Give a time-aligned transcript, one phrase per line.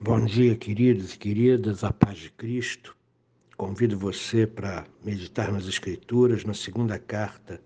[0.00, 2.96] Bom dia, queridos e queridas, a paz de Cristo.
[3.56, 7.60] Convido você para meditar nas Escrituras, na segunda carta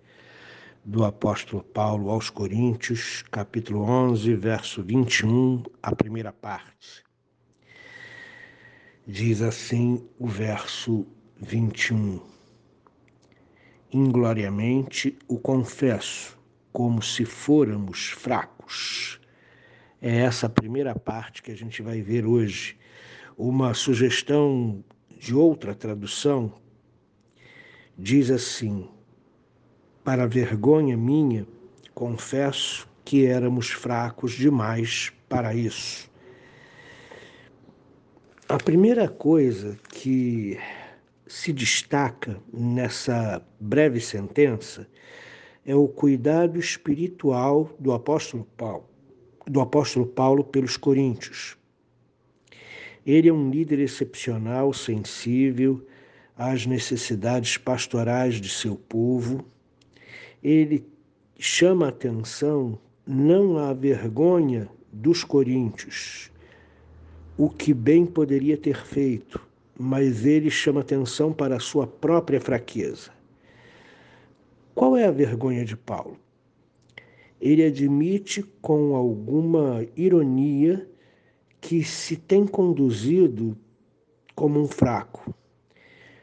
[0.83, 7.05] do apóstolo Paulo aos Coríntios, capítulo 11, verso 21, a primeira parte.
[9.07, 11.07] Diz assim o verso
[11.37, 12.19] 21.
[13.93, 16.39] Ingloriamente o confesso,
[16.73, 19.21] como se fôramos fracos
[20.03, 22.77] é essa primeira parte que a gente vai ver hoje.
[23.39, 24.85] Uma sugestão
[25.17, 26.53] de outra tradução
[27.97, 28.89] diz assim:
[30.03, 31.47] Para vergonha minha,
[31.95, 36.11] confesso que éramos fracos demais para isso.
[38.49, 40.59] A primeira coisa que
[41.29, 44.87] se destaca nessa breve sentença
[45.65, 48.92] é o cuidado espiritual do apóstolo Paulo
[49.47, 51.57] do apóstolo Paulo pelos coríntios.
[53.05, 55.85] Ele é um líder excepcional, sensível
[56.37, 59.45] às necessidades pastorais de seu povo.
[60.43, 60.87] Ele
[61.39, 66.31] chama atenção não à vergonha dos coríntios,
[67.37, 69.41] o que bem poderia ter feito,
[69.77, 73.11] mas ele chama atenção para a sua própria fraqueza.
[74.75, 76.19] Qual é a vergonha de Paulo?
[77.43, 80.89] Ele admite com alguma ironia
[81.61, 83.59] que se tem conduzido
[84.33, 85.35] como um fraco.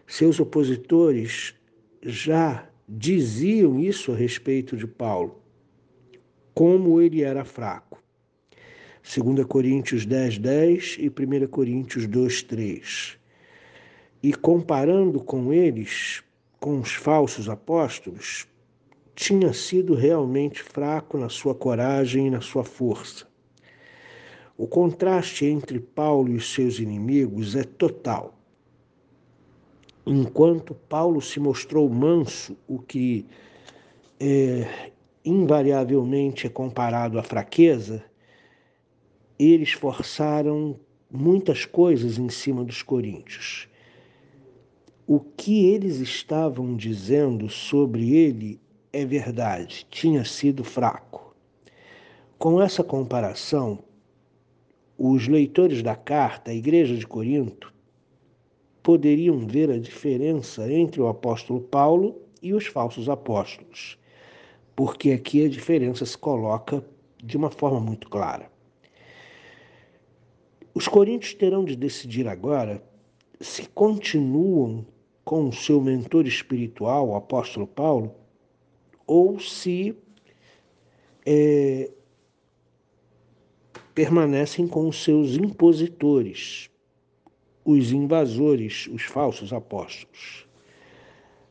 [0.08, 1.54] Seus opositores
[2.02, 5.44] já diziam isso a respeito de Paulo,
[6.54, 8.02] como ele era fraco.
[9.04, 13.18] 2 Coríntios 10, 10 e 1 Coríntios 2, 3.
[14.24, 16.24] E comparando com eles,
[16.62, 18.48] com os falsos apóstolos,
[19.20, 23.28] tinha sido realmente fraco na sua coragem e na sua força.
[24.58, 28.34] O contraste entre Paulo e seus inimigos é total.
[30.06, 33.26] Enquanto Paulo se mostrou manso, o que
[34.22, 34.90] é,
[35.26, 38.02] invariavelmente é comparado à fraqueza,
[39.38, 40.80] eles forçaram
[41.12, 43.68] muitas coisas em cima dos coríntios.
[45.06, 48.62] O que eles estavam dizendo sobre ele
[48.92, 51.36] é verdade, tinha sido fraco.
[52.38, 53.80] Com essa comparação,
[54.98, 57.74] os leitores da carta à Igreja de Corinto
[58.82, 63.98] poderiam ver a diferença entre o apóstolo Paulo e os falsos apóstolos,
[64.76, 66.84] porque aqui a diferença se coloca
[67.24, 68.50] de uma forma muito clara.
[70.74, 72.82] Os coríntios terão de decidir agora
[73.40, 74.86] se continuam
[75.24, 78.16] com o seu mentor espiritual, o apóstolo Paulo,
[79.10, 79.98] ou se
[81.26, 81.90] é,
[83.96, 86.70] permanecem com os seus impositores,
[87.66, 90.48] os invasores, os falsos apóstolos.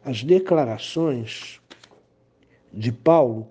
[0.04, 1.60] As declarações
[2.72, 3.48] de Paulo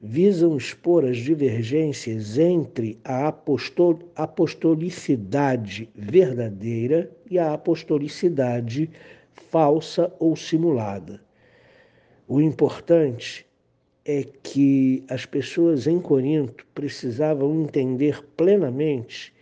[0.00, 8.88] visam expor as divergências entre a apostol apostolicidade verdadeira e a apostolicidade
[9.50, 11.27] falsa ou simulada.
[12.30, 13.46] O importante
[14.04, 19.32] é que as pessoas em Corinto precisavam entender plenamente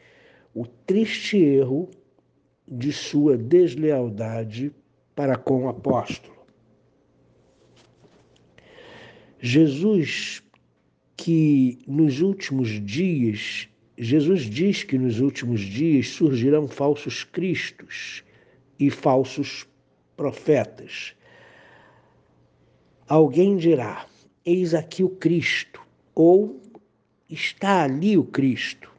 [0.54, 1.90] o triste erro
[2.66, 4.72] de sua deslealdade
[5.16, 6.36] para com o apóstolo.
[9.40, 10.40] Jesus,
[11.16, 18.22] que nos últimos dias, Jesus diz que nos últimos dias surgirão falsos cristos
[18.78, 19.66] e falsos
[20.16, 21.15] profetas
[23.08, 24.04] Alguém dirá:
[24.44, 25.80] Eis aqui o Cristo,
[26.12, 26.60] ou
[27.30, 28.90] está ali o Cristo.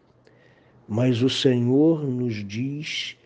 [0.88, 3.18] Mas o Senhor nos diz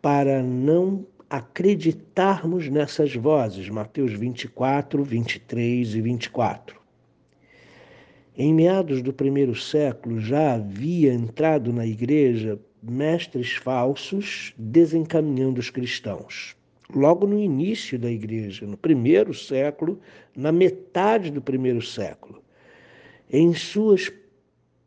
[0.00, 3.68] para não acreditarmos nessas vozes.
[3.68, 6.80] Mateus 24, 23 e 24.
[8.34, 16.56] Em meados do primeiro século já havia entrado na igreja mestres falsos desencaminhando os cristãos
[16.94, 19.98] logo no início da igreja, no primeiro século,
[20.36, 22.42] na metade do primeiro século.
[23.30, 24.12] Em suas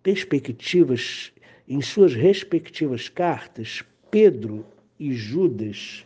[0.01, 1.31] perspectivas,
[1.68, 4.66] em suas respectivas cartas, Pedro
[5.00, 6.06] e Judas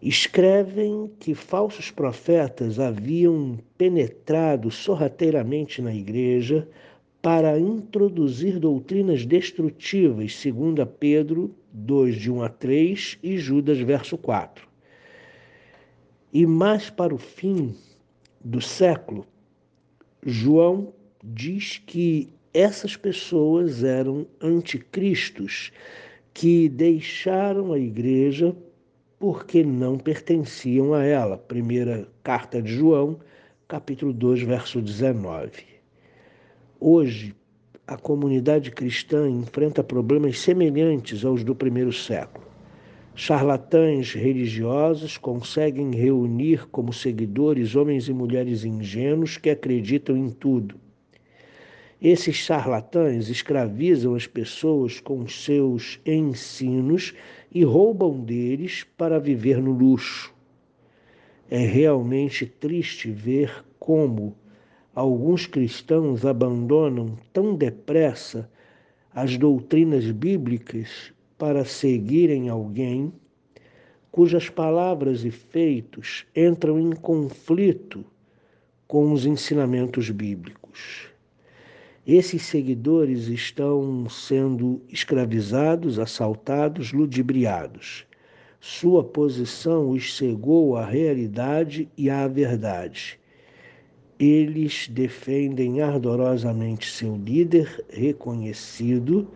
[0.00, 6.68] escrevem que falsos profetas haviam penetrado sorrateiramente na igreja
[7.22, 14.63] para introduzir doutrinas destrutivas, segundo Pedro 2, de 1 a 3 e Judas, verso 4.
[16.34, 17.76] E mais para o fim
[18.44, 19.24] do século,
[20.20, 20.92] João
[21.22, 25.70] diz que essas pessoas eram anticristos
[26.32, 28.52] que deixaram a igreja
[29.16, 31.38] porque não pertenciam a ela.
[31.38, 33.20] Primeira carta de João,
[33.68, 35.64] capítulo 2, verso 19.
[36.80, 37.32] Hoje,
[37.86, 42.43] a comunidade cristã enfrenta problemas semelhantes aos do primeiro século.
[43.14, 50.78] Charlatães religiosos conseguem reunir como seguidores homens e mulheres ingênuos que acreditam em tudo
[52.06, 57.14] esses charlatães escravizam as pessoas com seus ensinos
[57.50, 60.30] e roubam deles para viver no luxo.
[61.50, 64.36] É realmente triste ver como
[64.94, 68.50] alguns cristãos abandonam tão depressa
[69.14, 71.10] as doutrinas bíblicas
[71.44, 73.12] para seguirem alguém
[74.10, 78.02] cujas palavras e feitos entram em conflito
[78.88, 81.08] com os ensinamentos bíblicos.
[82.06, 88.06] Esses seguidores estão sendo escravizados, assaltados, ludibriados.
[88.58, 93.20] Sua posição os cegou à realidade e à verdade.
[94.18, 99.28] Eles defendem ardorosamente seu líder reconhecido,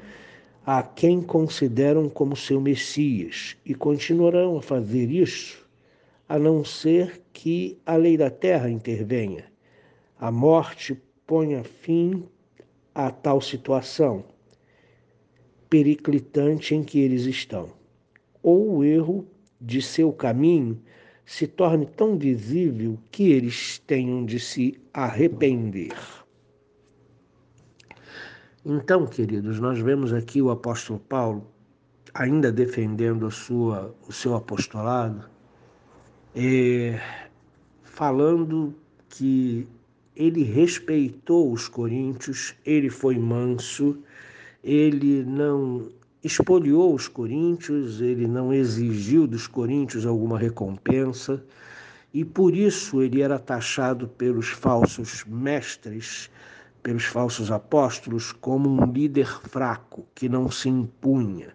[0.70, 5.66] a quem consideram como seu Messias, e continuarão a fazer isso,
[6.28, 9.46] a não ser que a lei da terra intervenha.
[10.20, 10.94] A morte
[11.26, 12.22] ponha fim
[12.94, 14.22] a tal situação
[15.70, 17.70] periclitante em que eles estão,
[18.42, 19.26] ou o erro
[19.58, 20.78] de seu caminho
[21.24, 25.96] se torne tão visível que eles tenham de se arrepender.
[28.70, 31.46] Então, queridos, nós vemos aqui o apóstolo Paulo
[32.12, 35.24] ainda defendendo sua, o seu apostolado,
[36.36, 37.00] é,
[37.82, 38.74] falando
[39.08, 39.66] que
[40.14, 43.96] ele respeitou os coríntios, ele foi manso,
[44.62, 45.88] ele não
[46.22, 51.42] espoliou os coríntios, ele não exigiu dos coríntios alguma recompensa,
[52.12, 56.30] e por isso ele era taxado pelos falsos mestres,
[56.88, 61.54] pelos falsos apóstolos, como um líder fraco, que não se impunha.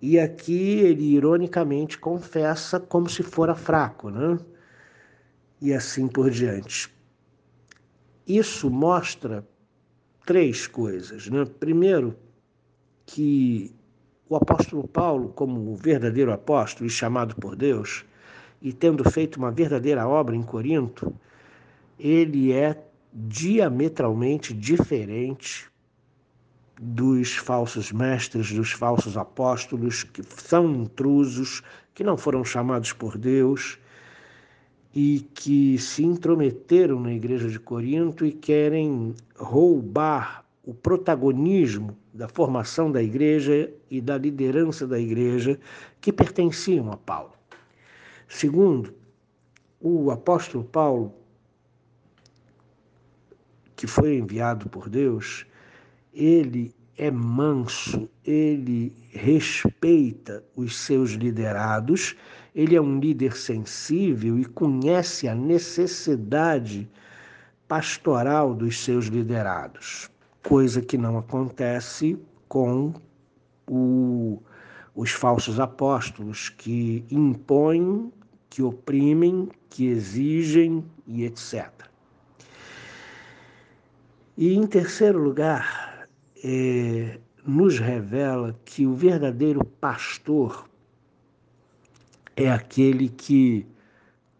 [0.00, 4.38] E aqui ele ironicamente confessa como se fora fraco, né?
[5.60, 6.90] E assim por diante.
[8.26, 9.46] Isso mostra
[10.24, 11.28] três coisas.
[11.28, 11.44] Né?
[11.60, 12.16] Primeiro,
[13.04, 13.70] que
[14.30, 18.02] o apóstolo Paulo, como o verdadeiro apóstolo e chamado por Deus,
[18.62, 21.14] e tendo feito uma verdadeira obra em Corinto,
[21.98, 22.82] ele é
[23.12, 25.70] diametralmente diferente
[26.80, 31.62] dos falsos mestres, dos falsos apóstolos, que são intrusos,
[31.94, 33.78] que não foram chamados por Deus
[34.94, 42.90] e que se intrometeram na igreja de Corinto e querem roubar o protagonismo da formação
[42.90, 45.58] da igreja e da liderança da igreja
[46.00, 47.32] que pertenciam a Paulo.
[48.28, 48.94] Segundo,
[49.80, 51.12] o apóstolo Paulo,
[53.82, 55.44] que foi enviado por Deus,
[56.14, 62.14] ele é manso, ele respeita os seus liderados,
[62.54, 66.88] ele é um líder sensível e conhece a necessidade
[67.66, 70.08] pastoral dos seus liderados,
[70.46, 72.94] coisa que não acontece com
[73.68, 74.40] o,
[74.94, 78.12] os falsos apóstolos que impõem,
[78.48, 81.90] que oprimem, que exigem e etc.
[84.36, 86.08] E em terceiro lugar,
[86.42, 90.68] é, nos revela que o verdadeiro pastor
[92.34, 93.66] é aquele que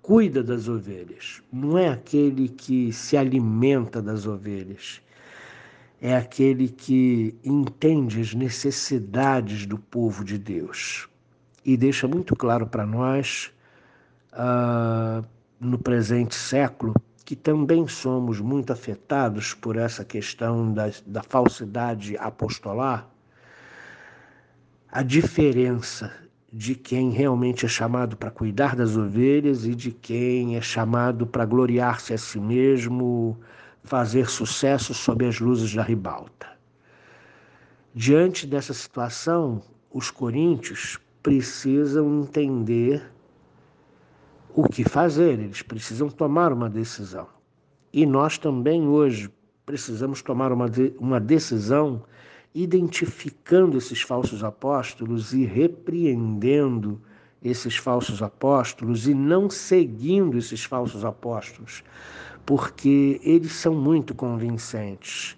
[0.01, 5.01] cuida das ovelhas, não é aquele que se alimenta das ovelhas,
[6.01, 11.09] é aquele que entende as necessidades do povo de Deus.
[11.65, 13.53] E deixa muito claro para nós,
[14.33, 15.25] uh,
[15.61, 16.93] no presente século,
[17.33, 23.09] que também somos muito afetados por essa questão da, da falsidade apostolar,
[24.91, 26.13] a diferença
[26.53, 31.47] de quem realmente é chamado para cuidar das ovelhas e de quem é chamado para
[31.47, 33.41] gloriar-se a si mesmo,
[33.83, 36.49] fazer sucesso sob as luzes da ribalta.
[37.95, 43.11] Diante dessa situação, os coríntios precisam entender
[44.55, 47.27] o que fazer, eles precisam tomar uma decisão.
[47.93, 49.31] E nós também hoje
[49.65, 52.03] precisamos tomar uma, de, uma decisão
[52.55, 57.01] identificando esses falsos apóstolos e repreendendo
[57.43, 61.83] esses falsos apóstolos e não seguindo esses falsos apóstolos,
[62.45, 65.37] porque eles são muito convincentes.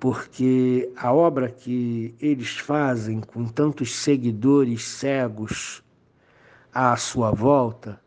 [0.00, 5.82] porque a obra que eles fazem com tantos seguidores cegos
[6.72, 8.00] à sua volta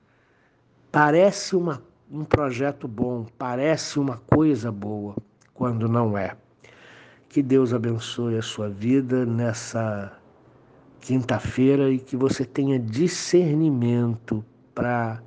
[0.91, 1.81] parece uma,
[2.12, 5.15] um projeto bom, parece uma coisa boa,
[5.53, 6.36] quando não é.
[7.29, 10.12] Que Deus abençoe a sua vida nessa
[11.00, 14.43] quinta-feira e que você tenha discernimento
[14.75, 15.21] para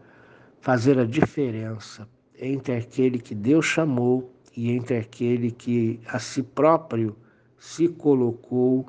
[0.61, 2.07] fazer a diferença
[2.39, 7.17] entre aquele que Deus chamou e entre aquele que a si próprio
[7.59, 8.87] se colocou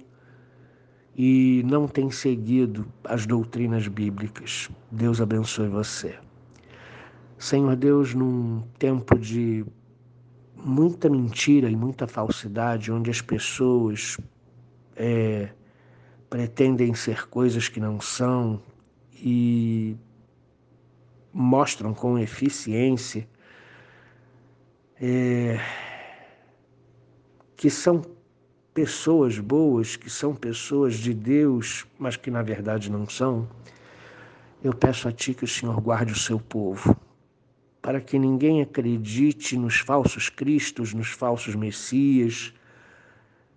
[1.16, 4.70] e não tem seguido as doutrinas bíblicas.
[4.92, 6.25] Deus abençoe você.
[7.38, 9.66] Senhor Deus, num tempo de
[10.56, 14.18] muita mentira e muita falsidade, onde as pessoas
[14.96, 15.50] é,
[16.30, 18.62] pretendem ser coisas que não são
[19.14, 19.96] e
[21.34, 23.28] mostram com eficiência
[25.00, 25.60] é,
[27.56, 28.02] que são
[28.74, 33.48] pessoas boas, que são pessoas de Deus, mas que na verdade não são,
[34.64, 36.96] eu peço a Ti que o Senhor guarde o seu povo,
[37.86, 42.52] para que ninguém acredite nos falsos cristos, nos falsos messias,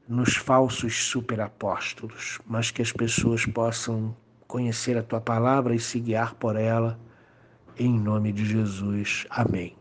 [0.07, 4.15] nos falsos superapóstolos, mas que as pessoas possam
[4.47, 7.01] conhecer a Tua palavra e se guiar por ela,
[7.79, 9.27] em nome de Jesus.
[9.31, 9.75] Amém.